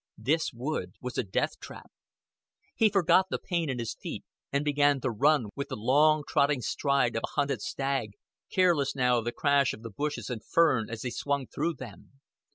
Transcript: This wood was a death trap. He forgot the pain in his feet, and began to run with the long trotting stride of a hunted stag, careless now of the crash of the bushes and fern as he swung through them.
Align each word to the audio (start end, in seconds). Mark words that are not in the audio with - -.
This 0.17 0.51
wood 0.51 0.93
was 0.99 1.19
a 1.19 1.23
death 1.23 1.59
trap. 1.59 1.91
He 2.73 2.89
forgot 2.89 3.27
the 3.29 3.37
pain 3.37 3.69
in 3.69 3.77
his 3.77 3.93
feet, 3.93 4.23
and 4.51 4.65
began 4.65 4.99
to 5.01 5.11
run 5.11 5.49
with 5.55 5.67
the 5.69 5.75
long 5.75 6.23
trotting 6.27 6.61
stride 6.61 7.15
of 7.15 7.21
a 7.23 7.29
hunted 7.39 7.61
stag, 7.61 8.13
careless 8.49 8.95
now 8.95 9.19
of 9.19 9.25
the 9.25 9.31
crash 9.31 9.73
of 9.73 9.83
the 9.83 9.91
bushes 9.91 10.31
and 10.31 10.43
fern 10.43 10.89
as 10.89 11.03
he 11.03 11.11
swung 11.11 11.45
through 11.45 11.75
them. 11.75 12.13